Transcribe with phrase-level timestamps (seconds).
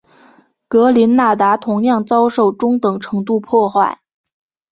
[0.67, 3.99] 格林纳达同样遭受中等程度破坏。